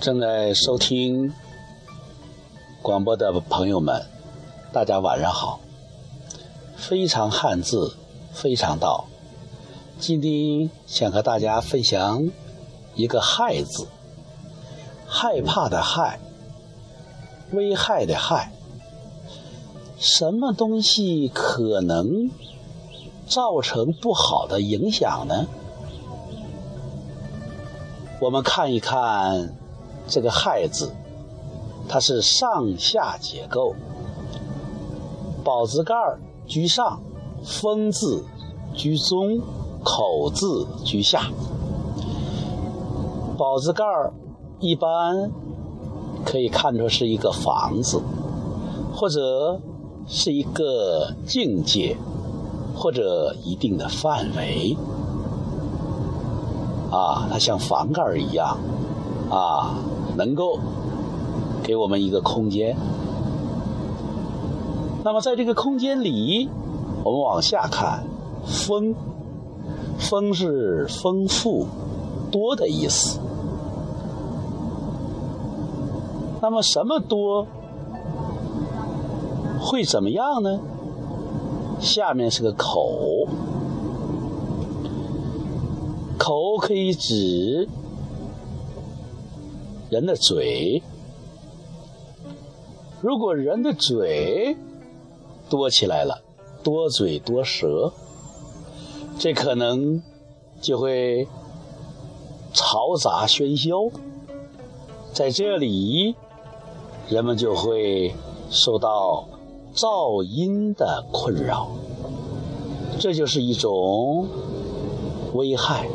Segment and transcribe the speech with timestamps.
[0.00, 1.34] 正在收听
[2.82, 4.06] 广播的朋友们，
[4.72, 5.58] 大家晚上好。
[6.76, 7.96] 非常汉字，
[8.32, 9.06] 非常道。
[9.98, 12.30] 今天想和大家分享
[12.94, 13.88] 一个“害”字，
[15.04, 16.20] 害怕的“害”，
[17.50, 18.52] 危害的“害”。
[19.98, 22.30] 什么东西可能
[23.26, 25.48] 造成不好的影响呢？
[28.20, 29.56] 我们看一看
[30.08, 30.90] 这个“害”字，
[31.88, 33.74] 它是上下结构，
[35.44, 35.94] 宝字盖
[36.46, 37.00] 居上，
[37.44, 38.24] 风字
[38.74, 39.40] 居中，
[39.84, 41.30] 口字居下。
[43.36, 43.84] 宝字盖
[44.58, 45.30] 一般
[46.24, 48.00] 可以看作是一个房子，
[48.92, 49.60] 或者
[50.06, 51.96] 是一个境界，
[52.74, 54.76] 或者一定的范围。
[56.90, 58.58] 啊，它像房盖一样，
[59.30, 59.74] 啊，
[60.18, 60.58] 能够
[61.62, 62.76] 给我们一个空间。
[65.04, 66.48] 那么在这个空间里，
[67.04, 68.04] 我们往下看，
[68.44, 68.94] 丰，
[69.96, 71.66] 丰是丰富、
[72.32, 73.20] 多的意思。
[76.42, 77.46] 那么什么多
[79.60, 80.58] 会怎么样呢？
[81.78, 83.28] 下面是个口。
[86.18, 87.68] 口可以指
[89.90, 90.82] 人的嘴，
[93.00, 94.56] 如果人的嘴
[95.48, 96.22] 多起来了，
[96.62, 97.92] 多嘴多舌，
[99.18, 100.02] 这可能
[100.60, 101.26] 就会
[102.52, 103.90] 嘈杂喧嚣，
[105.14, 106.14] 在这里
[107.08, 108.14] 人们就会
[108.50, 109.26] 受到
[109.74, 111.70] 噪音的困扰，
[112.98, 114.28] 这就是一种
[115.32, 115.88] 危害。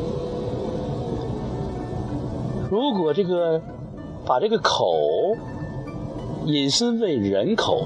[2.73, 3.61] 如果这个
[4.25, 4.83] 把这个口
[6.47, 7.85] 引申为人口，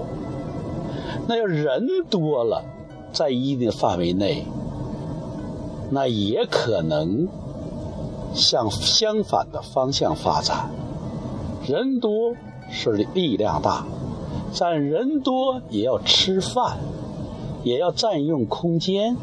[1.28, 2.64] 那要人多了，
[3.12, 4.46] 在一定范围内，
[5.92, 7.28] 那也可能
[8.34, 10.70] 向相反的方向发展。
[11.68, 12.36] 人多
[12.72, 13.86] 是力量大，
[14.58, 16.78] 但人多也要吃饭，
[17.66, 19.18] 也要占用空间。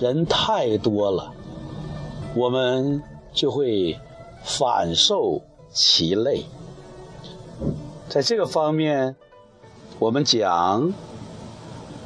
[0.00, 1.34] 人太多了，
[2.34, 3.02] 我们
[3.34, 3.98] 就会。
[4.46, 5.42] 反受
[5.72, 6.44] 其累，
[8.08, 9.16] 在这个方面，
[9.98, 10.94] 我们讲，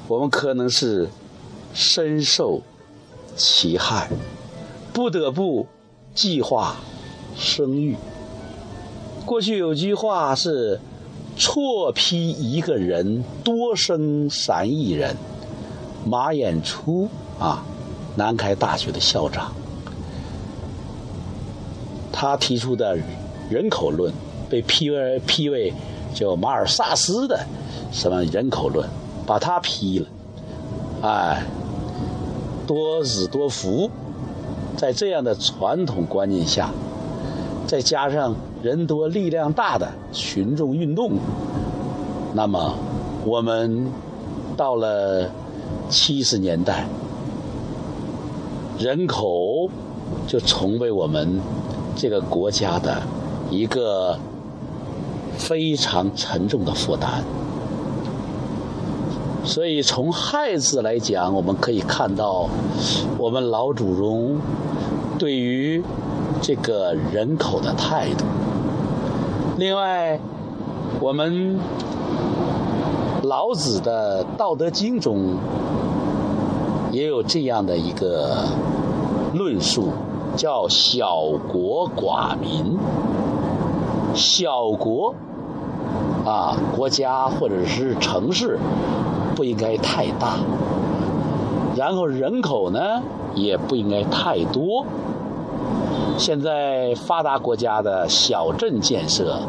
[0.08, 1.10] 我们可能是
[1.74, 2.62] 深受
[3.36, 4.08] 其害，
[4.94, 5.66] 不得不
[6.14, 6.76] 计划
[7.36, 7.94] 生育。
[9.26, 10.80] 过去有句话是
[11.36, 15.14] “错批一个人，多生三亿人”。
[16.08, 17.06] 马演初
[17.38, 17.62] 啊，
[18.16, 19.52] 南开大学的校长。
[22.20, 22.98] 他提出的
[23.48, 24.12] 人口论
[24.50, 25.72] 被批为批为
[26.12, 27.46] 叫马尔萨斯的
[27.90, 28.86] 什么人口论，
[29.26, 30.06] 把他批了，
[31.00, 31.42] 哎，
[32.66, 33.90] 多子多福，
[34.76, 36.70] 在这样的传统观念下，
[37.66, 41.12] 再加上人多力量大的群众运动，
[42.34, 42.74] 那么
[43.24, 43.90] 我们
[44.58, 45.30] 到了
[45.88, 46.86] 七十年代，
[48.78, 49.70] 人口
[50.26, 51.40] 就成为我们。
[51.96, 53.02] 这个国家的
[53.50, 54.18] 一个
[55.36, 57.22] 非常沉重的负担，
[59.44, 62.48] 所以从“害”字来讲，我们可以看到
[63.18, 64.38] 我们老祖宗
[65.18, 65.82] 对于
[66.40, 68.24] 这个人口的态度。
[69.58, 70.18] 另外，
[71.00, 71.58] 我们
[73.22, 75.36] 老子的《道德经》中
[76.92, 78.44] 也有这样的一个
[79.34, 79.88] 论述。
[80.40, 81.20] 叫小
[81.52, 82.78] 国寡民，
[84.14, 85.14] 小国
[86.24, 88.58] 啊，国家或者是城市
[89.36, 90.38] 不应该太大，
[91.76, 93.02] 然后人口呢
[93.34, 94.86] 也不应该太多。
[96.16, 99.42] 现在发达国家的小镇建设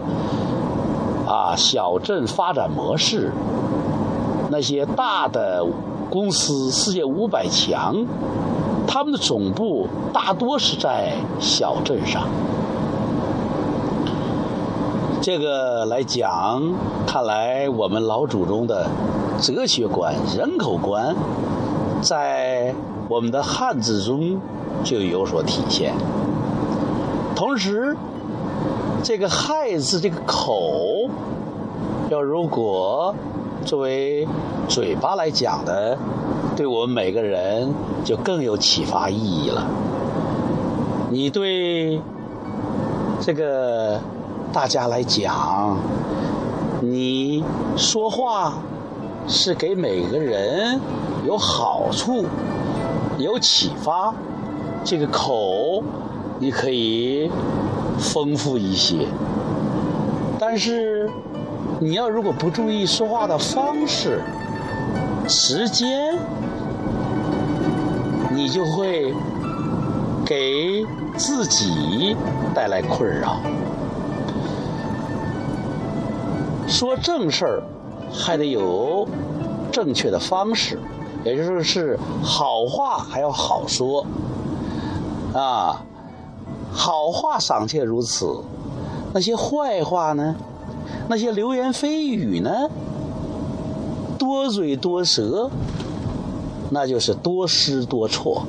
[1.25, 3.31] 啊，小镇发展模式，
[4.50, 5.65] 那些大的
[6.10, 7.95] 公司，世界五百强。
[8.93, 12.27] 他们的总部大多是在小镇上，
[15.21, 16.61] 这个来讲，
[17.07, 18.89] 看来我们老祖宗的
[19.39, 21.15] 哲学观、人口观，
[22.01, 22.75] 在
[23.07, 24.41] 我们的汉字中
[24.83, 25.93] 就有所体现。
[27.33, 27.95] 同时，
[29.01, 31.09] 这个“亥”字这个口，
[32.09, 33.15] 要如果
[33.66, 34.28] 作为
[34.68, 35.98] 嘴巴来讲的。
[36.54, 37.74] 对我们每个人
[38.04, 39.66] 就更有启发意义了。
[41.10, 42.00] 你对
[43.22, 44.00] 这个
[44.52, 45.78] 大家来讲，
[46.81, 47.44] 你
[47.78, 48.56] 说话
[49.28, 50.80] 是给每个人
[51.25, 52.25] 有好处、
[53.18, 54.13] 有启发，
[54.84, 55.81] 这个口
[56.38, 57.31] 你可以
[57.98, 59.08] 丰富一些。
[60.38, 61.10] 但是
[61.83, 64.22] 你要如果不注意说话的方式、
[65.28, 66.16] 时间，
[68.30, 69.12] 你就会
[70.24, 70.86] 给
[71.18, 72.16] 自己
[72.54, 73.38] 带来困扰。
[76.68, 77.63] 说正事儿
[78.13, 79.07] 还得有
[79.72, 80.77] 正确的方式，
[81.25, 84.06] 也就是是好话还要好说
[85.34, 85.81] 啊，
[86.72, 88.39] 好话尚且如此，
[89.12, 90.36] 那些坏话呢？
[91.07, 92.51] 那些流言蜚语呢？
[94.18, 95.50] 多嘴多舌，
[96.69, 98.45] 那就是多失多错。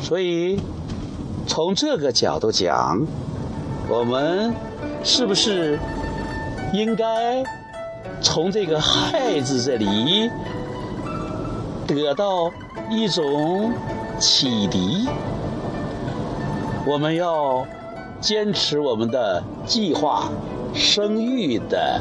[0.00, 0.60] 所以
[1.46, 3.04] 从这个角度讲，
[3.88, 4.54] 我们
[5.02, 5.78] 是不是
[6.72, 7.42] 应该
[8.20, 10.30] 从这个“害”字这里
[11.86, 12.50] 得到
[12.88, 13.72] 一种
[14.18, 15.08] 启迪？
[16.86, 17.66] 我们要
[18.22, 20.30] 坚持我们的计划
[20.72, 22.00] 生育的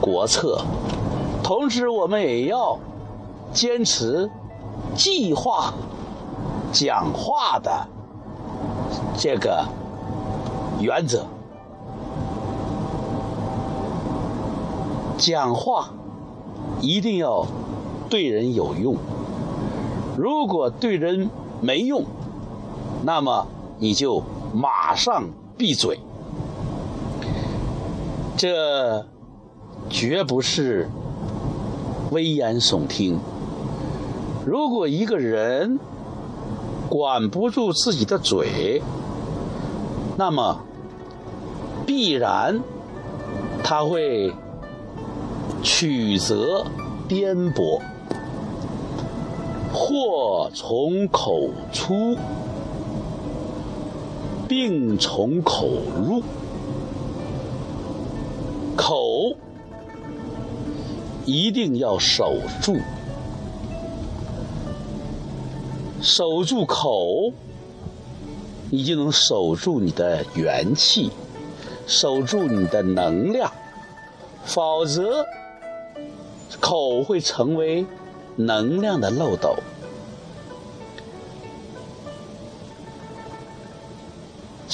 [0.00, 0.62] 国策，
[1.42, 2.78] 同时我们也要
[3.52, 4.30] 坚持
[4.94, 5.74] 计划
[6.72, 7.86] 讲话的
[9.18, 9.62] 这个
[10.80, 11.26] 原则。
[15.18, 15.90] 讲话
[16.80, 17.46] 一定要
[18.08, 18.96] 对人有用，
[20.16, 21.28] 如果对人
[21.60, 22.04] 没用，
[23.02, 23.46] 那么
[23.78, 24.22] 你就
[24.52, 26.00] 马上闭嘴。
[28.36, 29.06] 这
[29.88, 30.88] 绝不是
[32.10, 33.18] 危言耸听。
[34.44, 35.78] 如果一个人
[36.88, 38.82] 管不住自己的嘴，
[40.16, 40.60] 那么
[41.84, 42.60] 必然
[43.62, 44.32] 他会
[45.62, 46.64] 曲折
[47.08, 47.80] 颠簸，
[49.72, 52.16] 祸从口出，
[54.48, 55.68] 病从口
[56.06, 56.22] 入。
[58.76, 59.34] 口
[61.24, 62.76] 一定要守住，
[66.00, 67.32] 守住口，
[68.70, 71.10] 你就能守住你的元气，
[71.86, 73.50] 守住你的能量。
[74.44, 75.26] 否则，
[76.60, 77.84] 口会成为
[78.36, 79.56] 能量的漏斗。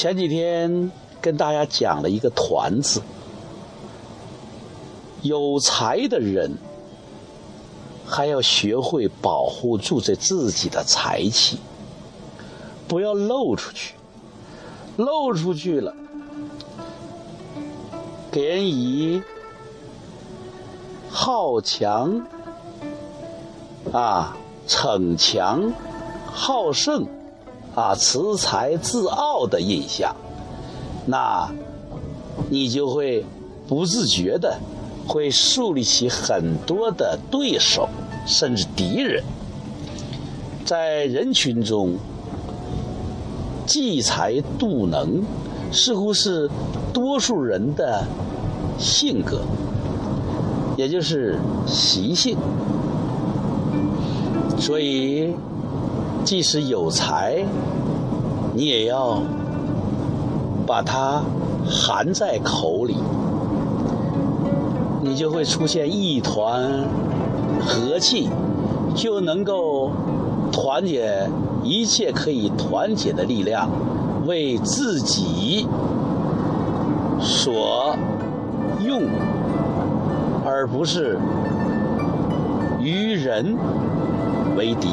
[0.02, 0.90] 前几天
[1.20, 3.00] 跟大家讲了一个“团”字。
[5.20, 6.58] 有才的人，
[8.04, 11.56] 还要学会保护住这自己的才气，
[12.88, 13.94] 不要露出去。
[14.96, 15.94] 露出去了，
[18.32, 19.22] 给人以
[21.08, 22.26] 好强
[23.93, 25.72] 啊、逞强、
[26.26, 27.06] 好胜
[27.74, 30.14] 啊、恃才自傲的印象，
[31.06, 31.50] 那
[32.50, 33.24] 你就会
[33.69, 34.58] 不自觉的。
[35.04, 37.88] 会树立起很多的对手，
[38.24, 39.24] 甚至敌人，
[40.64, 41.97] 在人群中，
[43.66, 45.20] 济才度能，
[45.73, 46.49] 似乎是
[46.92, 48.06] 多数人的
[48.78, 49.40] 性格，
[50.76, 52.37] 也就是习性。
[54.56, 55.35] 所以，
[56.25, 57.45] 即使有才，
[58.55, 59.21] 你也要
[60.67, 61.23] 把它
[61.67, 62.97] 含在口里。
[65.02, 66.85] 你就会出现一团
[67.61, 68.29] 和气，
[68.95, 69.91] 就能够
[70.52, 71.29] 团结
[71.64, 73.69] 一切可以团结的力量，
[74.26, 75.67] 为自己
[77.21, 77.97] 所
[78.87, 79.02] 用，
[80.47, 81.19] 而不是
[82.81, 83.57] 与人
[84.57, 84.88] 为敌。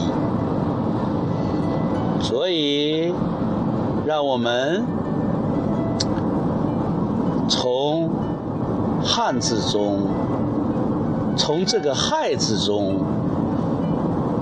[2.22, 3.14] 所以，
[4.06, 4.84] 让我们
[7.48, 8.10] 从。
[9.02, 10.02] 汉字中，
[11.38, 12.98] 从这个“害”字中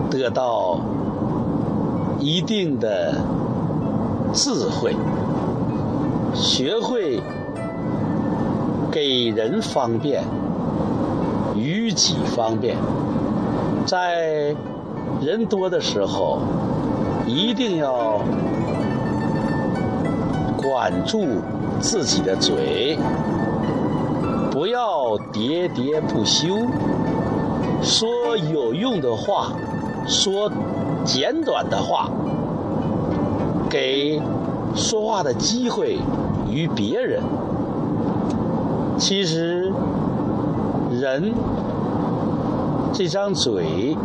[0.09, 0.79] 得到
[2.19, 3.13] 一定的
[4.33, 4.95] 智慧，
[6.33, 7.21] 学会
[8.91, 10.23] 给人方便，
[11.55, 12.75] 于己方便。
[13.85, 14.55] 在
[15.21, 16.39] 人多的时候，
[17.27, 18.19] 一定要
[20.55, 21.25] 管住
[21.79, 22.97] 自己的嘴。
[24.49, 26.47] 不要喋喋不休，
[27.83, 29.51] 说有用的话，
[30.07, 30.51] 说
[31.05, 32.09] 简短的话，
[33.69, 34.19] 给
[34.73, 35.99] 说话的机会
[36.49, 37.21] 于别人。
[38.97, 39.71] 其实，
[40.89, 41.31] 人
[42.91, 43.95] 这张嘴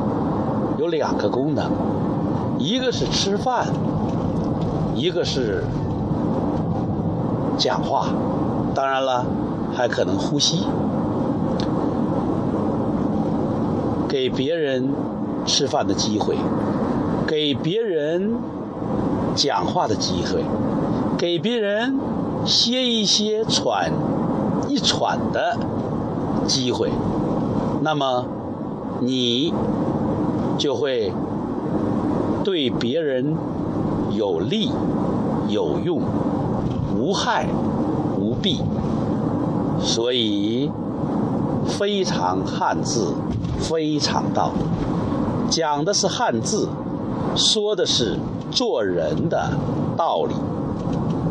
[0.76, 1.64] 有两个功能，
[2.62, 3.66] 一个是吃饭，
[4.94, 5.64] 一个是
[7.58, 8.06] 讲话。
[8.72, 9.26] 当然了，
[9.74, 10.64] 还可能呼吸。
[14.08, 14.88] 给别人
[15.44, 16.36] 吃饭的机会，
[17.26, 18.32] 给别人
[19.34, 20.44] 讲话的机会，
[21.18, 21.98] 给别人
[22.46, 23.90] 歇一歇、喘
[24.68, 25.58] 一喘的
[26.46, 26.90] 机会，
[27.80, 28.24] 那么
[29.00, 29.52] 你
[30.56, 31.12] 就会
[32.44, 33.36] 对别人
[34.12, 34.70] 有利、
[35.48, 36.00] 有用、
[36.96, 37.46] 无害
[38.18, 38.60] 无弊。
[39.80, 40.70] 所以，
[41.66, 43.14] 非常汉字。
[43.60, 44.50] 非常道，
[45.48, 46.68] 讲的是汉字，
[47.36, 48.18] 说的是
[48.50, 49.52] 做人的
[49.96, 50.34] 道理。